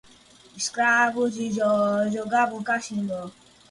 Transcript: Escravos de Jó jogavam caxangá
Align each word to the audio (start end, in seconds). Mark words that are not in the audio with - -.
Escravos 0.57 1.35
de 1.35 1.51
Jó 1.51 2.09
jogavam 2.09 2.63
caxangá 2.63 3.25